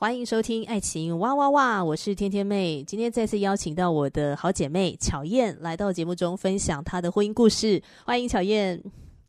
[0.00, 2.84] 欢迎收听《爱情哇哇哇》，我是天天妹。
[2.84, 7.82] 今天再次邀请到我的好姐妹巧燕来到节目中分享她的婚姻故事。
[8.04, 8.80] 欢迎巧燕，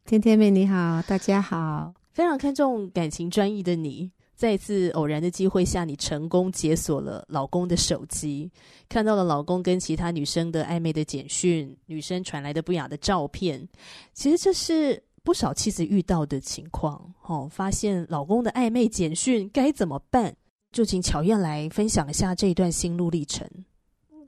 [0.05, 1.91] 天天妹你好，大家好。
[2.11, 8.51] 非常看重感情专一的你，在一次偶然的机会下，你成功解锁了老公的手机，
[8.87, 13.67] 看到了老公跟其他女生的暧昧的简讯，女生传来的不雅的照片。
[14.13, 17.11] 其实这是不少妻子遇到的情况。
[17.25, 20.35] 哦，发现老公的暧昧简讯该怎么办？
[20.71, 23.47] 就请巧燕来分享一下这一段心路历程。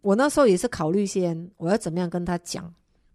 [0.01, 2.73] 我那时候也是考虑先，我要怎么样跟他讲？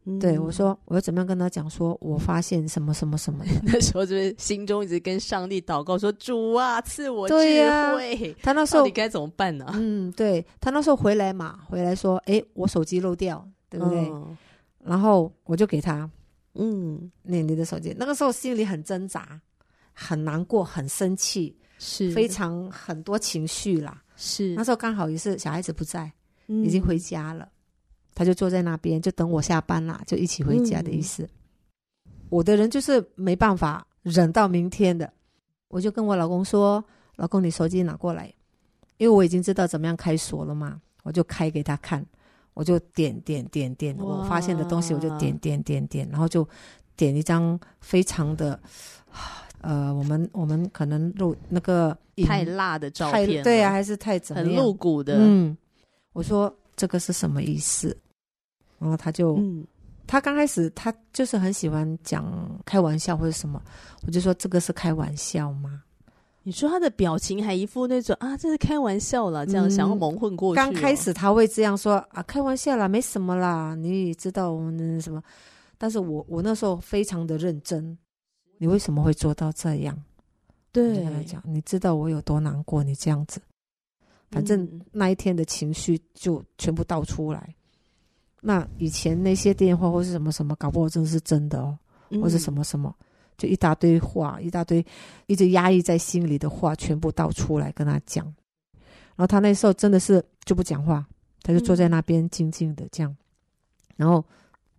[0.08, 1.68] 嗯、对我说，我要怎么样跟他讲？
[1.68, 3.44] 说我发现什么什么什么。
[3.66, 7.60] 那时候就是心中一直跟上帝祷告说：“主啊，赐我智慧。
[7.62, 7.92] 啊”
[8.40, 9.72] 他那时候你该怎么办呢、啊？
[9.74, 14.38] 嗯，对他那时候回来嘛，回来说：“哎，我手机漏掉，对不对？”嗯、
[14.84, 16.08] 然后我就给他，
[16.54, 17.92] 嗯，你你的手机。
[17.98, 19.40] 那个时候心里很挣扎，
[19.92, 21.58] 很难过，很生气。
[21.78, 22.10] 是。
[22.10, 24.54] 非常很多情绪啦，是。
[24.54, 26.10] 那时候刚好也是小孩子不在，
[26.48, 27.48] 嗯、已经回家了，
[28.14, 31.22] 他就坐在那边，就等我下班啦，就一起回家的意思。
[31.24, 35.12] 嗯、我的人就是没办法忍到明天的，
[35.68, 36.84] 我就跟我老公说
[37.16, 38.32] ：“老公，你手机拿过来，
[38.98, 42.04] 因为我已经知道怎么样开锁了嘛，我就开给他看，
[42.54, 46.48] 我就点点点点，我发现的东西我就点点点点，然后就
[46.96, 48.58] 点一张非常的。”
[49.66, 54.48] 呃，我们我们可能录那个太辣的照片，对、啊，还是太怎么样？
[54.48, 55.16] 很露骨的。
[55.18, 55.56] 嗯，
[56.12, 57.96] 我说这个是什么意思？
[58.78, 59.66] 然后他就，嗯、
[60.06, 62.32] 他刚开始他就是很喜欢讲
[62.64, 63.60] 开玩笑或者什么，
[64.06, 65.82] 我就说这个是开玩笑吗？
[66.44, 70.62] 你说他的表情还一副那种啊，这是开玩笑了，这样想要蒙混过去、哦。
[70.62, 75.20] 刚开始他会这样说啊，开玩笑啦，没什么啦，你也知道我们什么？
[75.76, 77.98] 但是我我那时候非常的认真。
[78.58, 79.96] 你为什么会做到这样？
[80.72, 83.40] 对，跟他讲，你知道我有多难过，你这样子，
[84.30, 87.54] 反正那一天的情绪就全部倒出来。
[88.40, 91.78] 那以前那些电话或是什么什么，搞不好真的是真的哦，
[92.20, 92.94] 或是什么什么，
[93.38, 94.84] 就一大堆话，一大堆
[95.26, 98.24] 一直压抑在心里的话，全部倒出来跟他讲。
[99.16, 101.06] 然后他那时候真的是就不讲话，
[101.42, 103.16] 他就坐在那边静静的这样。
[103.96, 104.22] 然后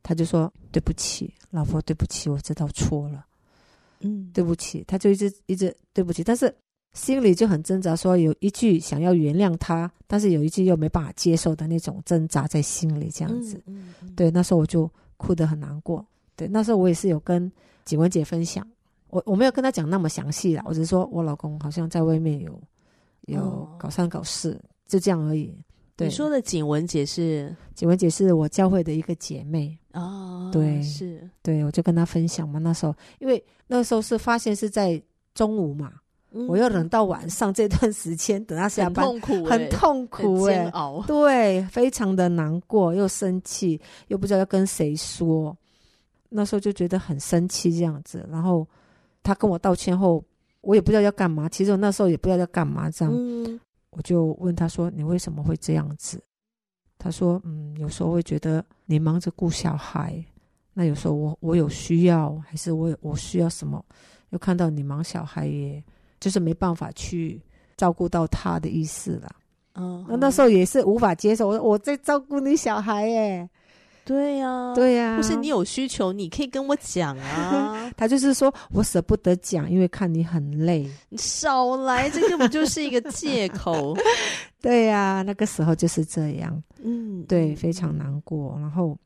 [0.03, 3.25] 他就说：“对不起，老婆，对不起，我知道错了。”
[4.02, 6.53] 嗯，对不起，他就一直一直对不起，但是
[6.94, 13.62] 心里就很挣扎，说有一句想要原谅他，但是有一句又没办法接受的那种挣扎在心里，这样子。
[13.68, 16.06] 嗯，嗯，嗯，对，那时候我就哭得很难过。
[16.35, 17.52] 对，那时候我也是有跟
[17.85, 18.68] 景文姐分享，
[19.09, 22.59] 我我没有跟她讲那么详细啦，我只是说我老公好像在外面有
[23.28, 25.53] 有搞三搞四，哦、就这样而已。
[25.96, 32.59] 对，你说的景文姐是景文姐是我教会的一个姐妹哦，对，是，对，我就跟他分享嘛。
[32.59, 35.02] 那时候因为那时候是发现是在
[35.34, 35.94] 中午嘛，
[36.31, 45.56] 嗯、我要等到晚上这段时间等他下班，很痛苦、欸，很痛苦、欸，煎熬，对，非常的难过，又生气，又不知道要跟谁说。
[46.29, 48.68] 那时候就觉得很生气这样子，然后
[49.24, 50.24] 他跟我道歉后，
[50.62, 51.47] 我也不知道要干嘛。
[51.50, 53.14] 其实我那时候也不知道要干嘛这样。
[53.16, 53.59] 嗯
[53.91, 56.22] 我就问他说：“你为什么会这样子？”
[56.97, 60.24] 他说：“嗯，有时候会觉得你忙着顾小孩，
[60.74, 63.84] 那有时候我我有需要，还是我我需要什么？
[64.31, 65.84] 又看到你忙小孩，也
[66.19, 67.41] 就是没办法去
[67.78, 69.31] 照顾到他的意思了。
[69.75, 71.47] 嗯，那那时候也是无法接受。
[71.47, 73.50] 我我在照顾你小孩，耶。
[74.07, 77.91] 对呀、啊，对呀、啊，不是你有需求，你可以跟我讲啊。
[77.97, 80.89] 他就是说我舍不得讲，因为看你很累。
[81.09, 83.93] 你少来，这根本就是一个借口。
[84.61, 86.63] 对呀、啊，那个时候就是这样。
[86.81, 88.57] 嗯，对，非常难过。
[88.61, 88.97] 然后，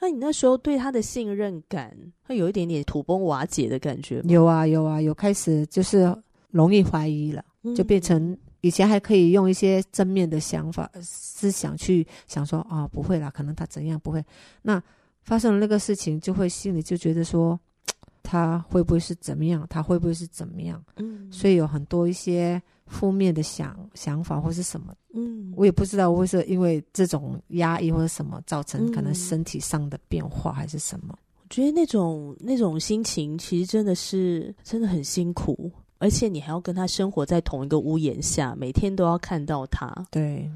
[0.00, 1.96] 那你那时候对他的信任感，
[2.26, 4.24] 会有一点点土崩瓦解的感觉吗？
[4.26, 6.12] 有啊，有啊，有开始就是
[6.50, 7.44] 容易怀疑了，
[7.76, 8.36] 就变成。
[8.60, 14.24] 以前还可以用一些正面的想法、思想去想说啊、哦，不会啦，可能他怎样不会。
[14.62, 14.82] 那
[15.22, 17.58] 发生了那个事情，就会心里就觉得说，
[18.22, 19.66] 他会不会是怎么样？
[19.68, 20.82] 他会不会是怎么样？
[20.96, 31.08] 嗯，所以有很多一些负面的想想法或是什么，嗯，我也不知道，会是因为这种压抑或者什么造成可能身体上的变化还是什么？
[31.10, 39.92] 嗯、我觉得那种那种心情其实真的是真的很辛苦，而且你还要跟他生活在同一个屋檐下，每天都要看到他。
[40.10, 40.50] 对，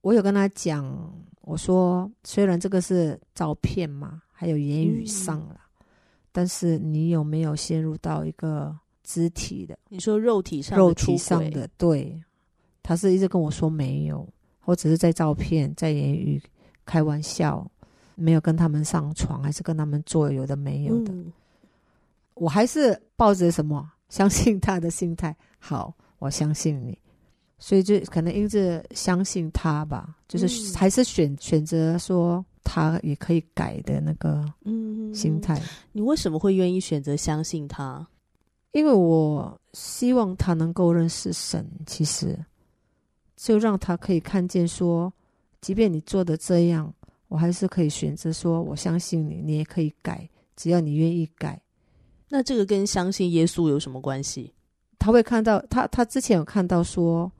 [0.00, 1.12] 我有跟他讲，
[1.42, 5.54] 我说虽然这个是照片嘛，还有言语上了。
[5.54, 5.58] 嗯
[6.36, 9.78] 但是你有没有陷入到一个肢体的？
[9.88, 12.20] 你说肉体上、肉体上的，对，
[12.82, 14.28] 他是一直跟我说没有，
[14.64, 16.42] 我只是在照片、在言语
[16.84, 17.64] 开玩笑，
[18.16, 21.12] 没有跟他们上床，还是跟他们做有的没有的。
[21.12, 21.32] 嗯、
[22.34, 25.36] 我还是抱着什么相信他的心态。
[25.58, 26.98] 好，我相信你，
[27.58, 32.44] 所以就可能因着相信他吧，就是还是选、嗯、选择说。
[32.66, 35.58] 他也可以改的那个嗯心态。
[35.58, 38.04] 嗯，你为什么会愿意选择相信他？
[38.72, 41.70] 因为我希望他能够认识神。
[41.84, 42.36] 其实，
[43.36, 45.12] 就让他可以看见说，
[45.60, 46.90] 即便你做的这样，
[47.28, 51.60] 我还是可以选择说，我相信你，你也可以改，只要你愿意改。
[52.34, 54.52] 那这个跟相信耶稣有什么关系？
[54.98, 57.30] 他会看到他，他之前有看到说，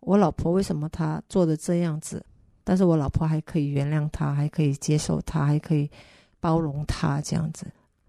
[0.00, 2.24] 我老婆为什么她做的这样子？
[2.64, 5.90] 但是我老婆还可以原谅他，还可以接受他，还可以
[6.40, 7.66] 包容他这样子。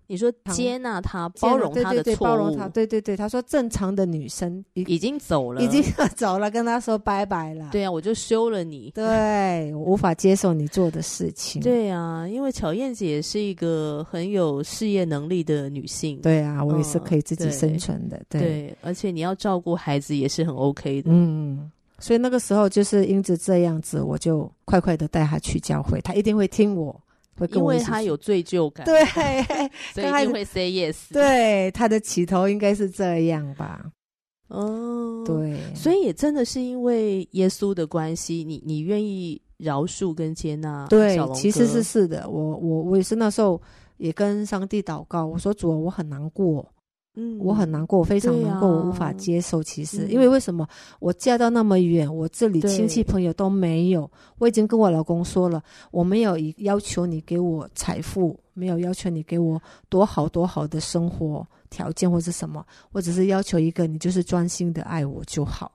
[0.10, 3.16] 你说接纳他，包容他的错误，包容他，对对对。
[3.16, 5.84] 他说正常的女生已已经走了，已经
[6.16, 7.70] 走了，跟他说拜拜了。
[7.72, 8.90] 对啊，我就休了你。
[8.96, 11.62] 对，我无法接受你做的事情。
[11.62, 16.20] 对啊，因为巧燕姐是一个很有事业能力的女性。
[16.22, 18.18] 对啊，我也是可以自己生存的。
[18.18, 21.12] 嗯、对，对，而且你要照顾孩子也是很 OK 的。
[21.14, 21.70] 嗯。
[22.02, 26.98] 所以那个时候就是因着这样子，我就快快的带他去教会，他一定会听我，
[27.40, 29.04] 会跟我，因为他有罪疚感，对，
[29.94, 31.12] 所以一定会 say yes。
[31.12, 33.84] 对，他的起头应该是这样吧？
[34.50, 40.88] 哦，对，所以也真的是因为耶稣的关系，你你愿意饶恕跟接纳？
[40.88, 43.62] 对，其实是是的，我我我也是那时候
[43.98, 46.68] 也跟上帝祷告，我说主啊，我很难过。
[47.22, 49.62] 嗯，我很难过，我非常难过，啊、我无法接受。
[49.62, 50.66] 其实，嗯、因为为什么
[51.02, 54.10] 我嫁到那么远，我这里亲戚朋友都没有。
[54.38, 55.62] 我已经跟我老公说了，
[55.92, 65.70] 我没有要求你给我财富，没有要求你给我多好多好的生活条件或者什么，我只是要求一个，你就是专心的爱我就好。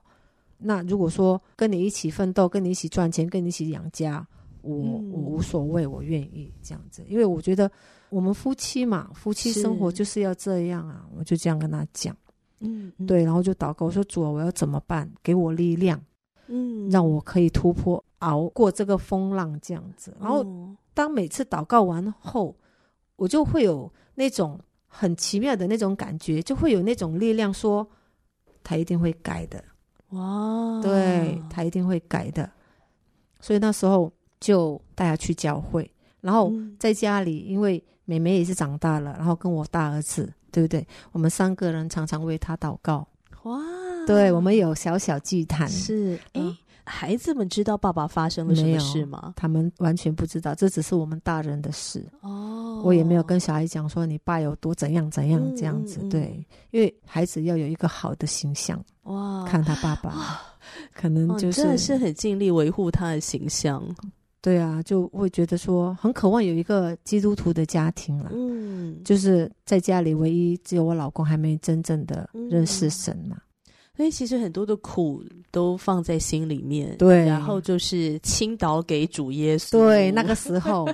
[0.57, 4.25] 那如果说跟你一起奋斗，跟你一起赚钱，跟你一起养家，
[4.63, 7.69] 我、嗯、我无所谓，我愿意这样子，因为我觉得。
[8.15, 11.05] 我们夫妻嘛，夫妻生活就是要这样啊！
[11.17, 12.15] 我就这样跟他讲，
[12.61, 15.11] 嗯，嗯对，然后就祷告，我说主啊，我要怎么办？
[15.21, 16.01] 给我力量，
[16.47, 20.15] 嗯，让我可以突破，熬过这个风浪，这样子。
[20.17, 20.45] 然后
[20.93, 22.55] 当每次祷告完后，
[23.17, 24.57] 我就会有那种
[24.87, 27.85] 很奇妙的那种感觉，就会有那种力量，说
[28.63, 29.61] 他一定会改的。
[30.11, 32.49] 哇，对，他一定会改的。
[33.41, 34.09] 所以那时候
[34.39, 35.91] 就带他去教会，
[36.21, 37.83] 然后在家里，因为。
[38.05, 40.87] 妹妹也是长大了，然后跟我大儿子，对不对？
[41.11, 43.07] 我们三个人常常为他祷告。
[43.43, 43.59] 哇！
[44.07, 45.67] 对，我们有小小祭坛。
[45.67, 49.33] 是，哎、嗯，孩子们知道爸爸发生了什么事吗？
[49.35, 52.05] 他们完全不知道，这只是我们大人的事。
[52.21, 55.99] 哦，我也没有跟小孩讲说你爸有多怎样怎样这样子。
[56.01, 58.79] 嗯嗯嗯、对，因为孩子要有一个好的形象。
[59.03, 59.43] 哇！
[59.45, 60.41] 看他爸爸，
[60.93, 63.83] 可能就是、哦、真的是很尽力维护他的形象。
[64.45, 68.29] 对啊，就会觉得说很渴望有一个基督徒的家庭了。
[68.31, 73.35] 嗯，就是在家里唯一只有我老公还没真正的认识神嘛。
[73.37, 73.41] 嗯，
[73.97, 76.95] 所以其实很多的苦都放在心里面。
[76.99, 79.71] 对，然后就是倾倒给主耶稣。
[79.71, 80.87] 对，那个时候，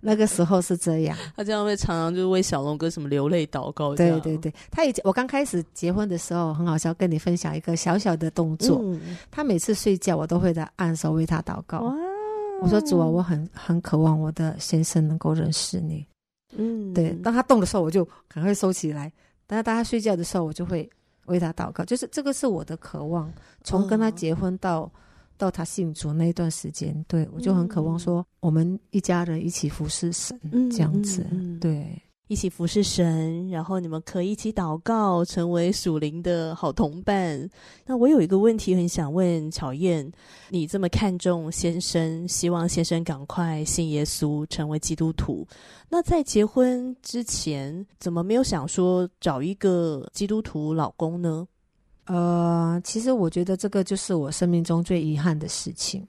[0.00, 1.16] 那个时候是这样。
[1.34, 3.94] 他这样会常常就为小龙哥什么流泪祷告。
[3.94, 8.78] 对对对，他以前我刚开始结婚的时候很好笑，跟你分享一个小小的动作。
[8.84, 11.80] 嗯，他每次睡觉，我都会在暗手为他祷告。
[11.80, 11.94] 哇。
[12.62, 16.06] 我说主啊，我很很渴望我的先生能够认识你。
[16.56, 17.10] 嗯，对。
[17.22, 19.10] 当他动的时候，我就赶快收起来；
[19.46, 20.88] 但是当他睡觉的时候，我就会
[21.26, 21.84] 为他祷告。
[21.84, 23.32] 就是这个是我的渴望。
[23.64, 24.92] 从跟他结婚到、哦、
[25.38, 31.24] 到他信主那一段时间，对，我就很渴望说，我们一家人一起服侍神，嗯、这样子。
[31.60, 32.00] 对。
[32.30, 37.50] 一起服侍神，然后你们可以一起祷告，成为属灵的好同伴。
[37.84, 40.08] 那我有一个问题很想问巧燕，
[40.48, 45.44] 你这么看重先生，希望先生赶快信耶稣，成为基督徒。
[45.88, 51.44] 那在结婚之前，怎么没有想说找一个基督徒老公呢？
[52.04, 56.06] 呃，其实我觉得这个就是我生命中最遗憾的事情，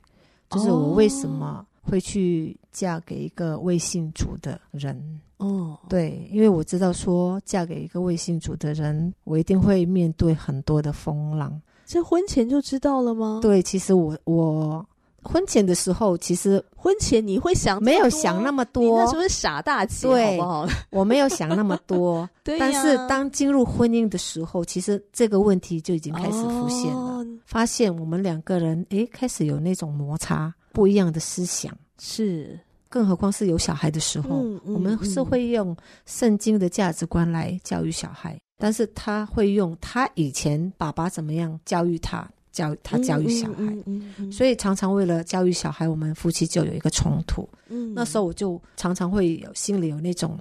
[0.51, 5.19] 就是我为什么会去嫁给一个未信主的人。
[5.37, 11.59] 哦，对，因为我知道说嫁给一个未信主的人，我一定会面对很多的风浪。
[11.85, 13.39] 这婚前就知道了吗？
[13.41, 14.85] 对，其实我我
[15.23, 20.67] 婚前的时候，其实婚前你会想没有想那么多，那时候是傻大姐，对好不好？
[20.91, 22.29] 我没有想那么多。
[22.59, 27.17] 但是当进入婚姻的时候，其实这个问题就已经开始浮现了。
[27.17, 32.59] 哦，发现我们两个人诶开始有那种摩擦，不一样的思想是。
[32.89, 35.73] 更何况是有小孩的时候，嗯嗯、我们是会用
[36.05, 47.47] 圣经的价值观来教育小孩，嗯、但是他会用他以前爸爸怎么样教育他，教他教育小孩，嗯嗯嗯、所以常常为了教育小孩，我们夫妻就有一个冲突。
[47.69, 50.37] 嗯，那时候我就常常会有心里有那种，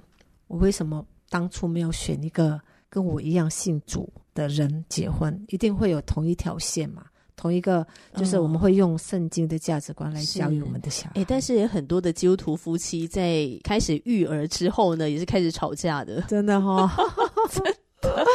[0.47, 2.59] 我为什么当初没有选一个
[2.89, 5.41] 跟我一样信主的人结婚？
[5.47, 7.05] 一定会有同一条线嘛。
[7.41, 11.25] 同一个，就是我们会用圣经的价值观来教育我们的小孩。
[11.27, 17.09] 但是也很多的基督徒夫妻在开始育儿之后呢，也是开始吵架的，真的哈、哦，
[17.49, 17.63] 真
[17.99, 18.25] 的，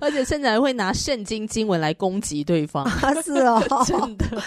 [0.00, 2.84] 而且甚至还会拿圣经经文来攻击对方。
[2.84, 4.42] 啊、是哦， 真的。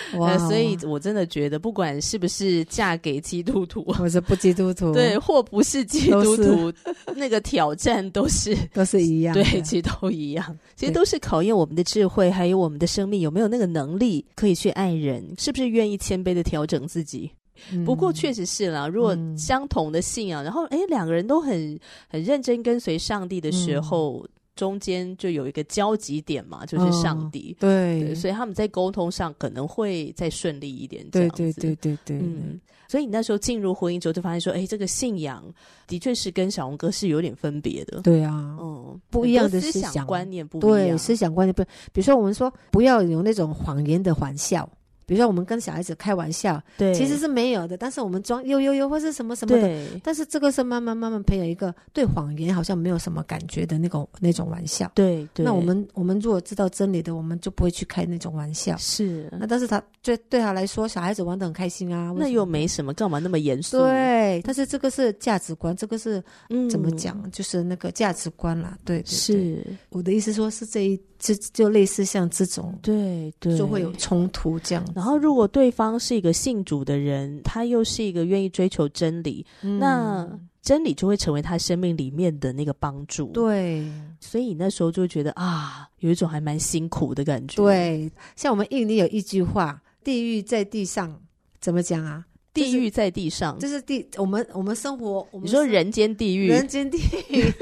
[0.48, 6.72] 所以我真的觉得，不管是不是嫁给基督徒，或是不基督徒， 对，或不是基督徒，
[7.14, 17.30] 那个挑战都是 都是一样，对，其实都一样，其实都是考验我们的智慧，还有我们的生命有没有那个能力可以去爱人，是不是愿意谦卑的调整自己。
[17.72, 21.78] 嗯、不过确实是啦，如果相同的信仰，嗯、然后哎，两个人都很
[22.08, 24.24] 很认真跟随上帝的时候。
[24.24, 24.28] 嗯
[24.60, 31.02] 中间就有一个交集点嘛，就是上帝，哦、对，对，所以他们在沟通上可能会再顺利一点。
[31.08, 35.42] 对对对对对，嗯，所以你那时候进入婚姻之后，就发现说，哎，这个信仰
[35.86, 38.02] 的确是跟小红哥是有点分别的。
[38.02, 44.68] 对啊，嗯，不一样的思想观念不一样，对，思想观念不，比如说我们说不要有那种谎言的玩笑。
[45.10, 47.76] 比如说，我们跟小孩子开玩笑，对，其实是没有的。
[47.76, 49.62] 但是我们装呦呦呦，或是什么什么的。
[49.62, 50.00] 对。
[50.04, 54.88] 但是这个是慢慢慢慢培养一个对谎言好像没有什么感觉的那种那种玩笑。
[54.94, 55.44] 对对。
[55.44, 58.76] 那我们我们如果知道真理的，我们就不会去开那种玩笑。
[58.76, 59.28] 是。
[59.32, 62.14] 那但是他对对他来说，小孩子玩的很开心啊。
[62.16, 63.80] 那又没什么，干嘛那么严肃？
[63.80, 64.40] 对。
[64.44, 66.22] 但是这个是价值观，这个是
[66.70, 67.20] 怎么讲？
[67.24, 68.78] 嗯、就是那个价值观啦。
[68.84, 69.10] 对，对，对。
[69.10, 69.66] 是。
[69.88, 71.00] 我的意思说是这一。
[71.20, 74.82] 就就类似像这种，对对，就会有冲突这样。
[74.94, 80.26] 然后，如果对方是一个信主的人，他又是一个愿意追求真理，嗯、那
[80.62, 83.26] 真理就会成为他生命里面的那个帮助。
[83.26, 83.86] 对，
[84.18, 87.56] 所以你那时候就会觉得啊，有一种还蛮辛苦的感觉。
[87.62, 91.14] 对，像我们印尼有一句话：“地狱在地上”，
[91.60, 92.24] 怎么讲啊？
[92.54, 94.08] 地狱在地上，就是、就是地。
[94.16, 96.98] 我们我们生活，我们你说人间地狱，人间地
[97.28, 97.44] 狱。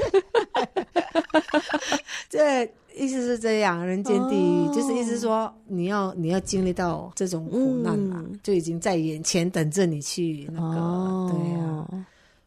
[2.31, 2.73] 对。
[2.99, 12.05] 意思是这样，人间地狱、哦、就是意思说，你要你要经历到这种苦难嘛，嗯、就已经在眼前等着你去那个，哦、对啊。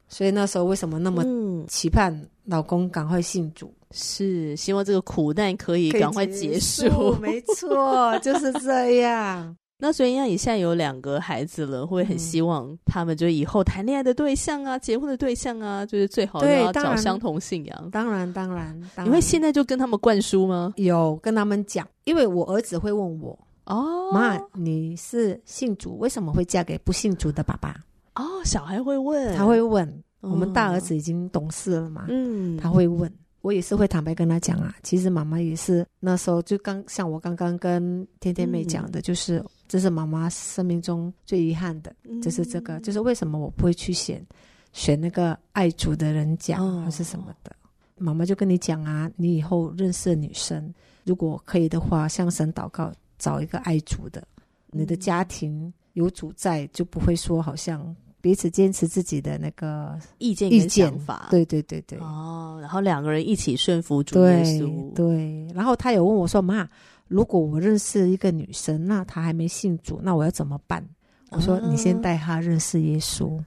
[0.09, 1.25] 所以那时候为什么那么
[1.67, 3.73] 期盼老公赶快信主？
[3.95, 7.15] 是希望这个苦难可以赶快结束。
[7.21, 9.57] 没错，就是这样。
[9.85, 17.91] 那所以，像你现在有两个孩子了，会很希望他们就以后谈恋爱的对象啊，结婚的对象啊，就是最好要找相同信仰。
[17.91, 19.07] 当然，当然，当然。
[19.07, 20.73] 你会现在就跟他们灌输吗？
[20.77, 23.37] 有跟他们讲，因为我儿子会问我
[23.67, 27.75] ：“哦，妈，你是信主，为什么会嫁给不信主的爸爸？”
[28.15, 30.03] 哦，小孩会问，他会问。
[30.21, 32.07] 我们大儿子已经懂事了嘛？
[32.09, 33.13] 嗯，他会问。
[33.43, 44.25] 我也是会坦白跟他讲啊，其实妈妈也是那时候就刚像我刚刚跟天天妹讲的，嗯、就是这是妈妈生命中最遗憾的，嗯、就是这个，就是为什么我不会去选
[44.73, 47.51] 选那个爱主的人讲，还是什么的。
[47.51, 50.73] 哦、妈妈就跟你讲啊，你以后认识女生，
[51.05, 54.23] 如果可以的话，向神祷告，找一个爱主的，
[54.71, 57.95] 你的家庭有主在，就不会说好像。
[58.23, 61.99] 彼此坚持自己的那个意见跟想法，对对对对。
[61.99, 64.95] 哦，然后两个人一起顺服主耶稣。
[64.95, 66.67] 对，然后他有问我说：“妈，
[67.09, 70.83] 如果我认识一个女生，那她还没信主，那我要怎么办？”
[71.31, 73.39] 我说：“你先带她认识耶稣。”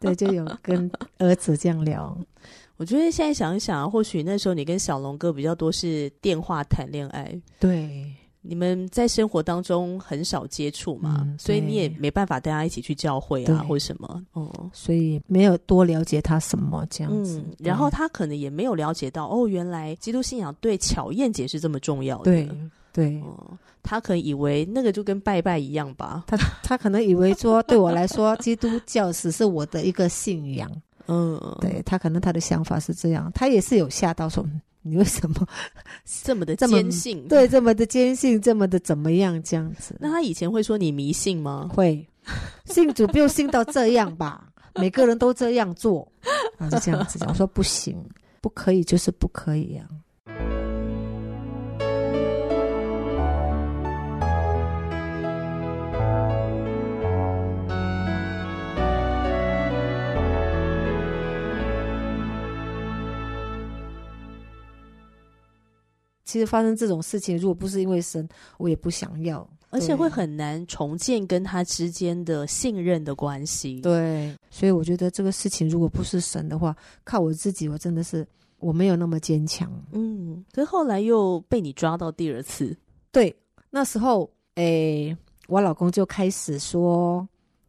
[0.00, 2.16] 对，就有跟儿子这样聊。
[2.78, 7.34] 我觉得现在想一想，或许那时候你跟小龙哥比较多是电话谈恋爱。
[7.58, 8.14] 对。
[8.46, 17.38] 你们在生活当中很少接触嘛，嗯、所以你也没办法大家一起去教会啊，对或什么，哦，所以没有多了解他什么这样子。
[17.38, 22.24] 嗯、然后他可能也没有了解到，哦，原来基督信仰对巧燕姐是这么重要的。
[22.24, 22.48] 对
[22.92, 26.24] 对、哦，他可能以为那个就跟拜拜一样吧。
[26.26, 30.70] 他他可能以为说，对我来说，基督教只是我的一个信仰。
[31.06, 34.46] 嗯，对他可能他的想法是这样，他也是有吓到说。
[34.86, 35.46] 你为什么
[36.22, 37.26] 这么的坚信？
[37.26, 39.42] 对，这么的坚信，这么的怎么样？
[39.42, 39.96] 这样子？
[39.98, 41.70] 那他以前会说你迷信吗？
[41.74, 42.06] 会，
[42.66, 44.46] 信主不用信到这样吧？
[44.74, 46.06] 每个人都这样做，
[46.58, 47.28] 然后就这样子讲。
[47.28, 47.96] 我说不行，
[48.40, 49.96] 不可以，就是不可以呀、啊。
[66.34, 73.80] 其实发生这种事情，如果不是因为神，我也不想要，而且会很难重建跟他之间的信任的关系。
[73.80, 78.26] 对，所以我觉得这个事情如果不是神的话，靠我自己，我真的是
[78.58, 79.70] 我没有那么坚强。
[79.92, 82.76] 嗯，可是后来又被你抓到第二次。
[83.12, 83.32] 对，
[83.70, 87.24] 那时候，诶，我老公就开始说，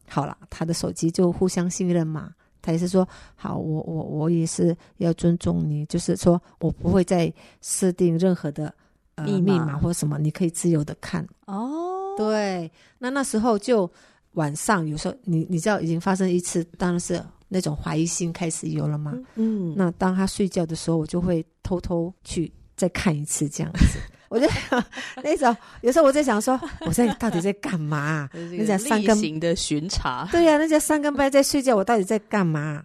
[0.09, 2.33] 好了，他的手机就互相信任嘛。
[2.65, 7.31] 他也是说，好，我我我也是要尊重你，就是说我不会再
[7.61, 8.73] 设定任何的
[9.15, 11.23] 呃密码或什么，你可以自由的看。
[11.45, 13.89] 哦，对，那那时候就
[14.33, 19.13] 晚上有时候你你知道已经发生一次，当然是那种怀疑心开始有了嘛。
[19.35, 23.99] 嗯，那当他睡觉的时候，我就会偷偷去再看一次这样子。
[24.29, 24.83] 我就想
[25.23, 28.29] 那种有时候我在想说，我在到底在干嘛？
[28.33, 30.27] 那叫三更型的巡查。
[30.31, 32.83] 对呀、啊，那叫三更半夜在睡觉，我到底在干嘛？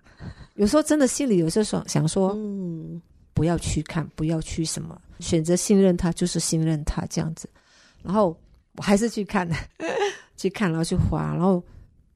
[0.54, 3.00] 有时候真的心里有时候想想说，嗯，
[3.32, 7.48] 不要去看，不要去什么，选择信任他就是信任他这样子。
[8.02, 8.36] 然后
[8.76, 9.48] 我还是去看，
[10.36, 11.62] 去看，然后去滑，然后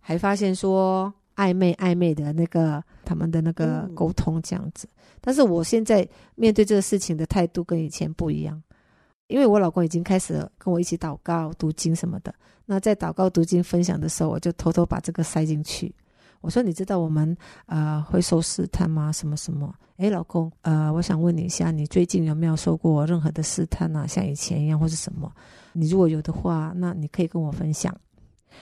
[0.01, 4.87] 还发现说暧昧暧昧的那个他们的那个沟通这样子。
[5.23, 8.63] 但是我现在面对这个事情的态度跟以前不一样。
[9.27, 12.35] 因为我老公已经开始跟我一起祷告、读经什么的，
[12.67, 15.95] 那在祷告、读经、分享的时候，我就偷偷把这个塞进去。
[16.41, 19.11] 我说：“你知道我们呃会受试探吗？
[19.11, 19.75] 什么什么？
[19.97, 24.07] 诶，老公，呃，我想问你一下，你最近有没有受过任何的试探啊？
[24.07, 25.33] 像以前一样，或是什么？
[25.73, 27.97] 你如果有的话，那你可以跟我分享。”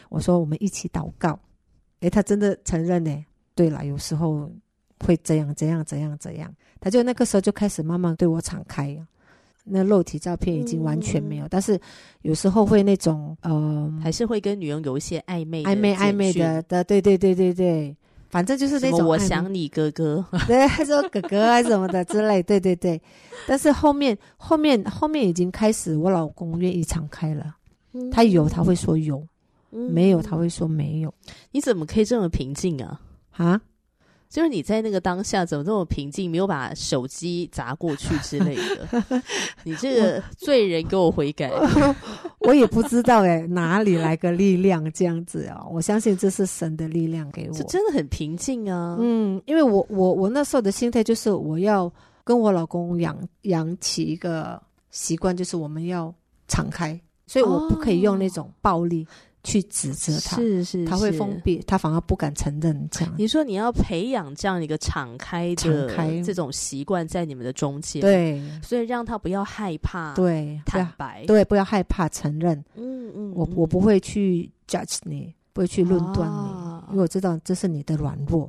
[0.09, 1.37] 我说：“我们一起祷告。”
[2.01, 3.25] 诶，他真的承认呢。
[3.55, 4.49] 对了，有时候
[5.01, 6.55] 会这样、这样、这样、这样。
[6.81, 8.97] 他就那个时候就开始慢慢对我敞开。
[9.65, 11.81] 那肉体照片已经完全没有，嗯、但是
[12.23, 17.97] 有时候会那种，呃，还是会跟女佣有一些暧昧、暧昧、暧昧的的，对对对对对，
[18.29, 23.01] 反正就是那种我想你哥哥， 对，还说哥哥啊什么的之类，对对对。
[23.47, 27.55] 但是后面后面后面已经开始，我老公愿意敞开了，
[27.93, 29.25] 嗯、他有他会说有，
[29.71, 31.15] 嗯、没有他会说没有。
[31.53, 33.01] 你怎么可以这么平静啊？
[33.33, 33.61] 啊？
[34.33, 39.23] 就是你在那个当下怎么那么平静，没有把手机砸过去之类的？
[39.63, 41.51] 你这个罪人给我悔改！
[41.51, 41.97] 我，
[42.39, 45.63] 我也不知道哎，哪里来个力量这样子啊？
[45.71, 47.53] 我相信这是神的力量给我。
[47.55, 48.97] 这真的很平静啊！
[48.99, 51.93] 嗯，因为我我我那时候的心态就是我要
[52.25, 54.59] 跟我老公养养起一个
[54.91, 56.13] 习惯，就是我们要
[56.49, 59.05] 敞开，所以我不可以用那种暴力。
[59.05, 59.09] 哦
[59.45, 63.13] 去指责他，是是，是，他会封闭，他反而不敢承认这样。
[63.19, 72.57] 你说你要培养这样一个敞开的、敞开这种习惯在你们的中间，对，所以让他不要害怕，对，坦白，对，不要害怕承认。
[72.77, 78.49] 嗯嗯，嗯我我不会去 judge 你，不会去论断你，啊、因为我知道这是你的软弱。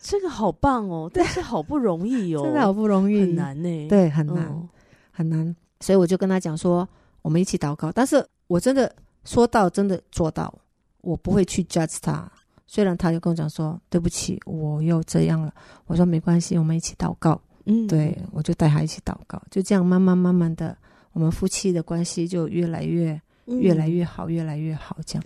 [0.00, 4.68] 这个好棒哦， 但是好不容易哦，真的好不容易，很难呢，对，很难、嗯、
[5.10, 5.54] 很难。
[5.80, 6.88] 所以我就跟他讲说，
[7.20, 7.92] 我们一起祷告。
[7.92, 8.90] 但是我真的。
[9.24, 10.52] 说到真的做到，
[11.00, 12.30] 我不会去 judge 他。
[12.66, 15.52] 虽然他就跟我讲说对不起，我又这样了。
[15.86, 17.38] 我说没关系，我们一起祷告。
[17.66, 20.76] 嗯，对，我就带他一起祷告，就这样慢慢慢慢的，
[21.12, 24.96] 我们夫妻的关系就越来越越来越好，越来越好。
[25.04, 25.24] 这样，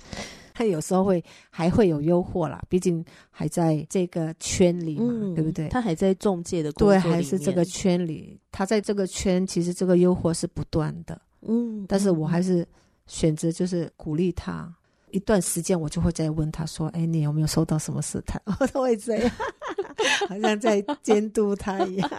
[0.53, 5.69] 他有时候会还会有诱惑啦，毕竟还在这个圈里嘛，嗯、对不对？
[5.69, 11.21] 他还在中介的对，还是这个圈里，他在这个圈，其实这个诱惑是不断的。
[11.43, 12.67] 嗯，但是我还是。
[13.07, 14.73] 选择就是鼓励他
[15.11, 19.31] 一段时间，我就会再问他说：“哎，你有没有收到什么试探？” 我都会这样，
[20.29, 22.11] 好像在监督他一样。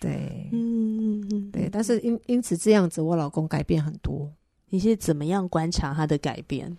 [0.00, 1.68] 对，嗯，对。
[1.70, 4.32] 但是因因此这样子，我老公改变很多。
[4.70, 6.76] 你是怎么样观察他的改变？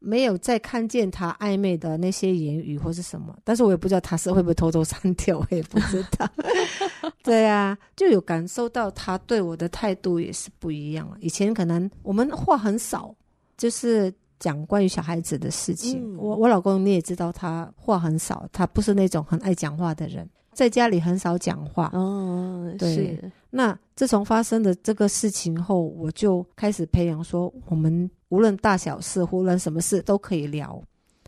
[0.00, 6.26] 没有再看见他暧昧的那些言语或是什么，但是我也不知道他是会不会偷偷删掉，我也不知道。
[7.22, 11.16] 对啊，就有感受到他对我的态度也是不一样了。
[11.20, 13.14] 以前可能我们话很少，
[13.58, 16.00] 就是讲关于小孩子的事情。
[16.02, 21.90] 嗯、我我老公你也知道，他话很少，他不是那种很爱讲话的人，在家里很少讲话。
[21.92, 23.20] 哦，对。
[23.50, 28.10] 那自从发生的这个事情后，我就开始培养说我们。
[28.30, 30.82] 无论大小事，无论什么事都可以聊，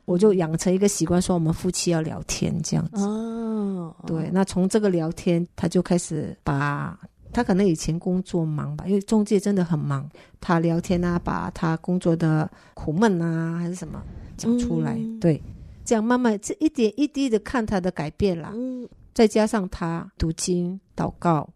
[0.04, 3.04] 我就养成一个习惯，说我们夫妻要聊天这样子。
[3.04, 6.98] 哦，对，那从这个聊天，他就开始把
[7.32, 10.08] 他可能以前工作忙吧，因为中介真的很忙，
[10.40, 14.02] 他聊天啊，把他工作的苦闷啊还是什么
[14.36, 15.42] 讲出来，嗯、对，
[15.84, 21.48] 这样慢慢这一点一滴的看他的改变啦，嗯，再加上他读经祷告，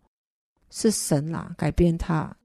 [0.70, 2.36] 是神啦改变他。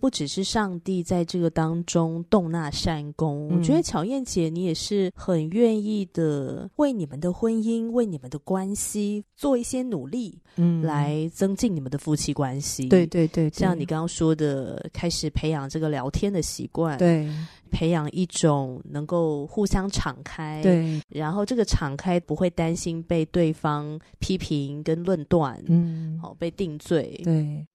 [0.00, 12.88] 不只是上帝在这个当中动那善功，嗯、我觉得巧燕姐你也是很愿意的，为你们的婚姻、为你们的关系做一些努力，嗯，来增进你们的夫妻关系。
[12.88, 17.28] 对对对，对，像你刚刚说的，开始培养这个聊天的习惯，对，
[17.70, 27.66] 培养一种能够互相敞开，对，然后这个敞开不会担心被对方批评跟论断，嗯，好被定罪，对。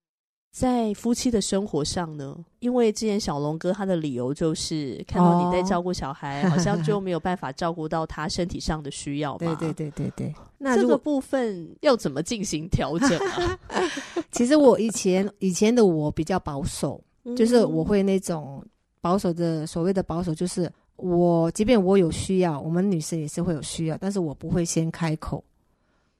[0.54, 9.38] 在夫妻的生活上呢，因为之前小龙哥他的理由就是看到你在照顾小孩，哦、好像就没有办法照顾到他身体上的需要吧？
[9.38, 10.32] 对对对对对。
[10.56, 13.58] 那这个部分要怎么进行调整啊？
[14.30, 17.02] 其实我以前以前的我比较保守，
[17.36, 18.64] 就是我会那种
[19.00, 25.42] 保守的所谓的保守，就是我即便我有需要，我们女生也是会有需要，但是我不会先开口。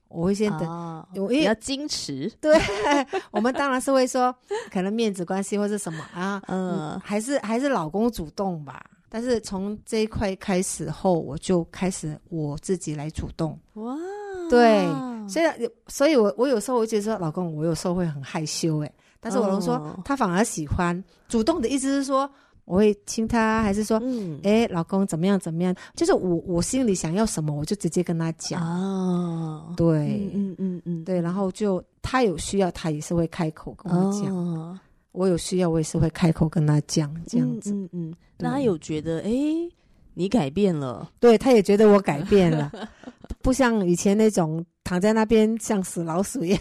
[0.07, 2.31] 我会先等，哦、我比较矜持。
[2.39, 2.57] 对，
[3.31, 4.33] 我们当然是会说，
[4.71, 8.83] 可能面子关系或是什么啊，嗯，嗯还是还是老公主动吧。
[9.09, 13.57] 但是从这一块开始后，我就开始我自己来主动。
[13.73, 13.95] 哇，
[14.49, 14.85] 对，
[15.27, 22.29] 所以所以我我有时候我觉得说，老公，我有时候会很害羞诶，但是我能说，哦、他反而喜欢主动的意思是说。
[22.65, 25.39] 我会亲他，还是说，嗯，哎，老公怎么样？
[25.39, 25.73] 怎么样？
[25.95, 28.59] 就是我，我心里想要什么，我就直接跟他讲。
[28.59, 34.35] 哦，对，嗯嗯嗯，嗯对，然后就他有需要，他也是会开口跟我讲。
[34.35, 34.79] 哦、
[35.11, 37.71] 我有需要，我也是会开口跟他讲，这样子。
[37.71, 39.31] 嗯嗯，嗯，那他有觉得，哎，
[40.15, 41.07] 你改变了？
[41.19, 42.71] 对，他也觉得我改变了，
[43.43, 46.59] 不像以前那种躺在那边像死老鼠一样。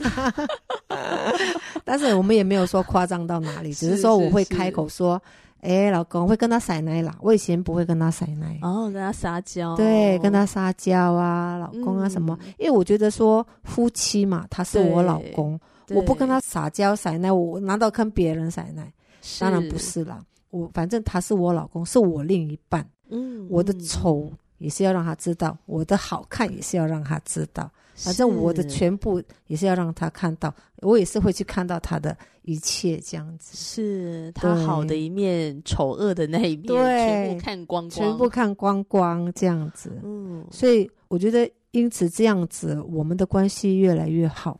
[1.82, 5.18] 但是我们也没有说夸张到哪里，只是说我会开口说。
[5.64, 7.16] 哎，老公会跟他撒奶啦。
[7.20, 12.38] 我以前不会跟他撒奶，哦，跟他撒娇，对，跟他撒娇啊，老公啊什么。
[12.42, 15.58] 嗯、因为我觉得说夫妻嘛，他是我老公，
[15.90, 18.92] 我不跟他撒娇撒奶，我难道跟别人撒奶？
[19.40, 22.86] 当然不是啦，我反正他是我老公，是我另一半。
[23.10, 27.70] 嗯，我的丑也是要让他知道，我的好看也是要让他知道。
[27.96, 33.56] 反正我的全部也是要让他看到，我也是会去看到他的一切这样子。
[33.56, 39.92] 是他好的一面，丑恶的那一面，全部看光光，全部看光光这样子。
[40.02, 44.58] 嗯，所以我觉得，因此这样子，我们的关系越来越好，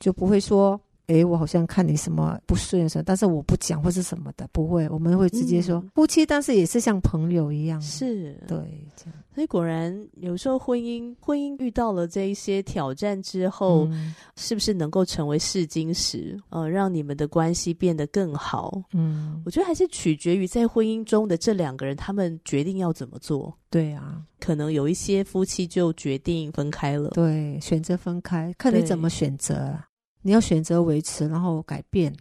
[0.00, 0.80] 就不会说。
[1.12, 8.56] 哎，我好像看你什么不顺什么，但是我不讲或是什么的，不会，我们会直接说、嗯、夫妻，但是也是像朋友一样，是对，
[8.96, 9.14] 这样。
[9.34, 18.82] 所以果然有时候婚姻婚姻遇到了这一些挑战之后，嗯、是不是能够成为试金石，呃，让你们的关系变得更好？
[18.92, 23.56] 嗯，我觉得还是取决于在婚姻中的这两个人，他们决定要怎么做。
[23.70, 29.74] 对啊，可能有一些夫妻就决定分开了，对，选择分开，看你怎么选择。
[30.22, 32.14] 你要选择维持，然后改变，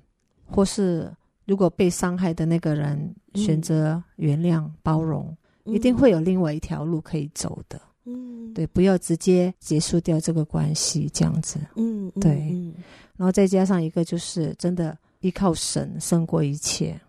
[0.45, 1.11] 或是
[1.45, 5.35] 如果被伤害的那个人选择原谅、嗯、包容，
[5.65, 7.79] 一定会有另外一条路可以走的。
[8.05, 11.59] 嗯，对，不要直接结束掉这个关系，这样子。
[11.75, 12.49] 嗯，对。
[12.51, 12.73] 嗯、
[13.15, 16.99] 然后再加上一个，就是真的依靠神胜过一切，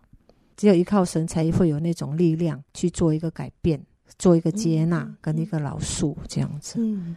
[0.55, 3.83] 只有依靠神才会有那种力量去做一个改变，
[4.19, 6.75] 做一个接纳跟一个饶恕，这样子。
[6.77, 7.15] 嗯。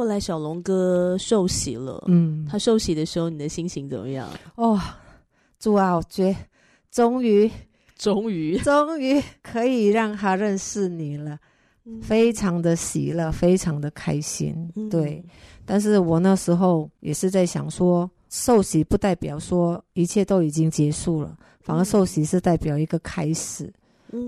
[0.00, 4.26] 后来小龙哥受洗了，嗯，他受洗的时候，你的心情怎么样？
[4.54, 4.80] 哦，
[5.58, 6.34] 主啊，我觉
[6.90, 7.50] 终于，
[7.98, 11.38] 终于，终于可以让他认识你了，
[11.84, 15.22] 嗯、非常的喜乐，非常的开心，嗯、对。
[15.66, 23.70] 但是我那时候也是在想说，受洗不代表说一切都已经结束了，反而受洗是代表一个开始。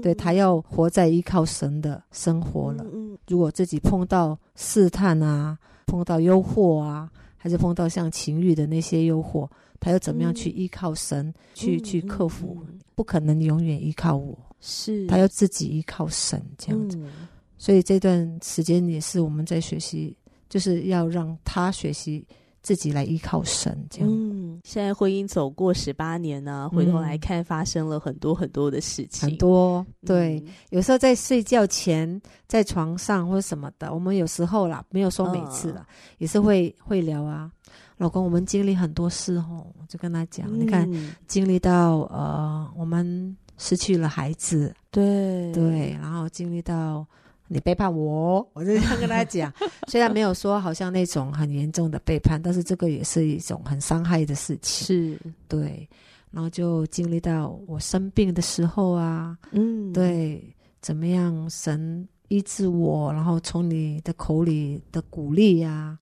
[0.03, 2.85] 对，他要活在依靠神的生活了。
[3.27, 9.49] 嗯，如果自己碰到试探啊，碰到诱惑啊，还是碰到像情欲的那些诱惑，
[9.81, 12.65] 他要怎么样去依靠神，嗯、去去克服？
[12.95, 16.97] 不可能永远依靠我，是他要自己依靠神这样子。
[16.99, 20.17] 嗯、所以这段时间也是我们在学习，
[20.49, 22.27] 就是要让他学习。
[22.62, 24.09] 自己来依靠神，这样。
[24.09, 29.29] 嗯，现在婚姻走过十八年呢、啊，回头来看，发生了很多很多的事情。
[29.29, 30.38] 很多，对。
[30.46, 37.51] 嗯、有时候在睡觉前，在床上或者什么的，我们有时候啦，没有说每次啦，嗯、也是会会聊啊。
[37.96, 40.88] 老公，我们经历很多事哦，我就跟他讲，嗯、你看，
[41.27, 47.05] 经历到呃，我们失去了孩子，对对，然后经历到。
[47.53, 49.53] 你背叛我，我就这样跟他讲。
[49.88, 54.87] 虽然没有说好像那种很严重的背叛，但是这个也是一种很伤害的事情。
[54.87, 55.88] 是，对。
[56.31, 60.43] 然后就经历到我生病的时候啊，嗯，对，
[60.81, 65.99] 怎么样神医治我，然后从你的口里的鼓励呀、啊，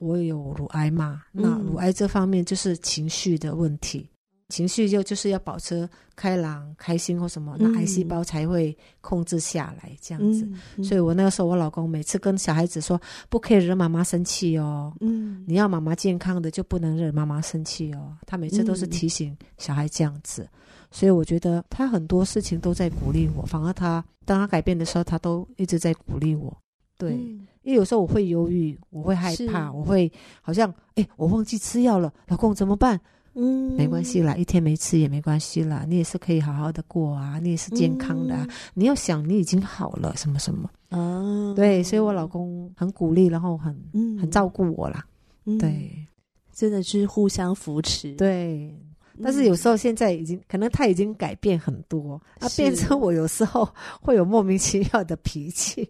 [0.00, 4.10] 我有乳癌嘛，那乳癌这方面就是情绪的问题。
[4.48, 10.44] 情绪就就是要保持开朗、开心或什么，那癌细胞才会控制下来，这样子。
[10.46, 14.90] 嗯嗯、所以我那个时候，我老公每次跟小孩子说，不可以惹妈妈生气哦。
[15.00, 18.16] 嗯，你要妈妈健康的，就不能惹妈妈生气哦。
[18.26, 20.42] 他每次都是提醒小孩这样子。
[20.44, 20.48] 嗯、
[20.90, 26.56] 所以我觉得他很多事情都在鼓励我，反而他当他改变的时候，他都一直在鼓励我。
[26.96, 32.98] 对，嗯、因为有时候我会犹豫，我会害怕，我会好像哎，我忘记吃药了，老公怎么办？
[33.40, 38.44] 嗯，没关系啦，一天没吃也没关系啦，你也是可以好好的过啊，你也是健康的啊。
[38.48, 41.54] 嗯、你要想，你已经好了，什么什么啊？
[41.54, 45.06] 对，所以我老公很鼓励，然后很、嗯、很照顾我啦。
[45.44, 45.88] 嗯、对，
[46.52, 48.12] 真的是互相扶持。
[48.14, 48.74] 对，
[49.22, 53.68] 但是有时候现在已经可能他已经改变很多，他变成我有时候
[54.00, 55.88] 会有莫名其妙的脾气，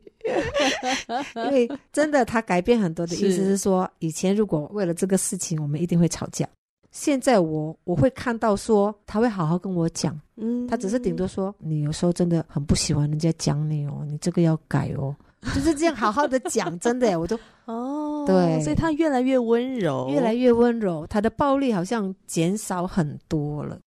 [1.34, 6.46] 因为真的他改变很多的意思是说，是以前如果为了这个事情，我们一定会吵架。
[6.98, 15.14] 现在我我会看到说他会好好跟我讲，嗯，他只是顶多说你有时候真的很不喜欢人家讲你哦，你这个要改哦，
[15.54, 23.78] 就是这样好好的讲，真的，我都哦，对，所以他越来越温柔，越来越温柔，他的暴力好像减少很多了，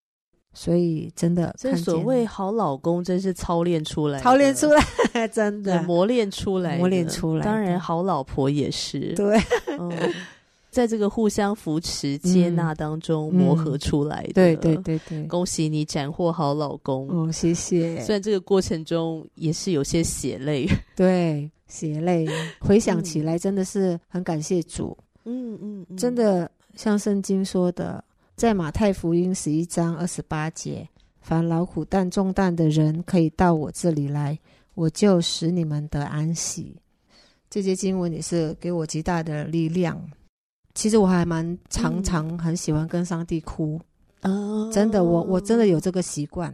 [0.55, 5.83] 所以真的，这所谓好老公真是操练出来，操练出来， 真的。
[5.83, 9.37] 磨练出来，磨练出来，当然好老婆也是，对。
[9.67, 9.91] 嗯
[10.71, 18.01] 在这个互相扶持、接纳当中磨合出来的，对对对对，恭喜你斩获好老公哦，谢谢。
[18.05, 22.27] 虽然这个过程中也是有些血泪，对，血泪。
[22.61, 24.97] 回想起来，真的是很感谢主。
[25.25, 28.03] 嗯嗯，真的像圣经说的，
[28.37, 30.89] 在马太福音十一章二十八节，
[31.21, 34.39] 凡劳苦担重担的人，可以到我这里来，
[34.75, 36.77] 我就使你们得安息。
[37.51, 40.01] 这些经文也是给我极大的力量。
[40.81, 43.79] 其实我还蛮常常很喜欢跟上帝哭，
[44.23, 46.51] 嗯、真的，我我真的有这个习惯。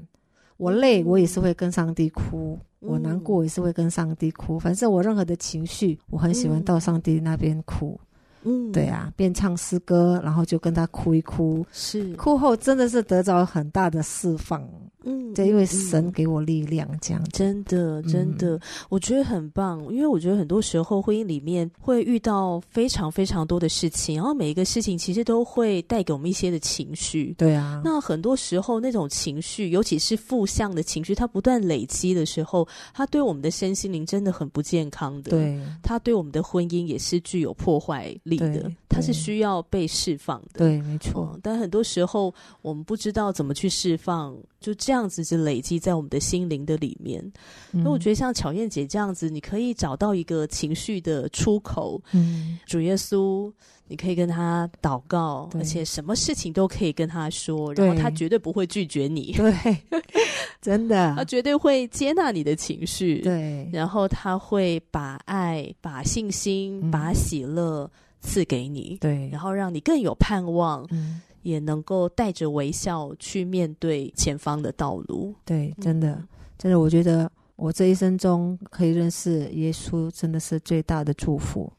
[0.56, 4.58] 我累，我也是会跟上帝哭；嗯、我难过，也是会跟上帝哭。
[4.58, 8.00] 反正我任何的情绪，我很喜欢到上帝那边哭。
[8.42, 11.64] 嗯，对啊，边唱诗歌，然后就跟他哭一哭。
[11.70, 14.68] 是，哭后真的是得着很大的释放。
[15.09, 19.81] 嗯，对，因为神给我力量，这样真的真的，我觉得很棒。
[19.92, 27.33] 因为我觉得很多时候婚姻里面会遇到非常非常多的事情，然后每一个事情其实都会带给我们一些的情绪。
[27.38, 35.31] 对啊，那很多时候那种情绪，尤其是负向的情绪，它不断累积的时候，它对我们的身心灵真的很不健康的。
[35.31, 38.69] 对，它对我们的婚姻也是具有破坏力的。
[38.88, 40.59] 它是需要被释放的。
[40.59, 41.31] 对，没错。
[41.35, 44.35] 嗯，但很多时候我们不知道怎么去释放，
[44.66, 45.07] 就这样。
[45.09, 47.22] 子就累积在我们的心灵的里面，
[47.70, 52.02] 那、嗯、我觉得像巧燕姐这样子，你可以找到一个情绪的出口。
[52.11, 53.52] 嗯，主耶稣，
[53.87, 59.33] 你可以跟他祷告，而且什么事情都可以跟他说，然后他绝对不会拒绝你。
[59.33, 59.79] 对，
[60.61, 63.20] 真的，他绝对会接纳你的情绪。
[63.20, 67.88] 对，然后他会把爱、把信心、嗯、把喜乐
[68.20, 68.98] 赐给你。
[69.00, 70.85] 对，然后让你更有盼望。
[70.90, 71.22] 嗯。
[71.46, 75.32] 也能够带着微笑去面对前方的道路。
[75.44, 76.28] 对，真的，嗯、
[76.59, 81.72] 真的，我觉得我这一生中可以认识耶稣，真的是最大的祝福。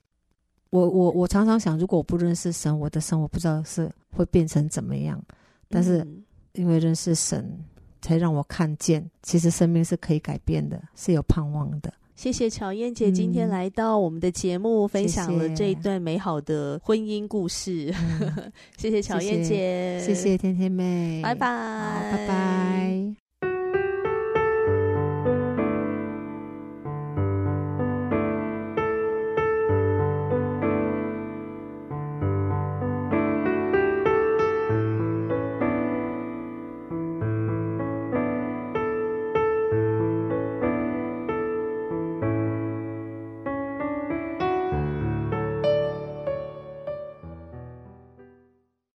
[0.69, 5.21] 我我我常常想，如果我不认识神，我的生活不知道是会变成怎么样。
[5.67, 6.07] 但是
[6.53, 7.45] 因为认识神，
[8.01, 11.93] 才让我看见，其实生命是可以改变的，是有盼望的。
[12.17, 17.93] 谢谢乔燕姐今天来到我们的节目，嗯、分享了这一段美好的婚姻故事。
[18.75, 23.26] 谢谢， 谢谢巧燕姐，谢谢天天妹，拜拜，拜拜。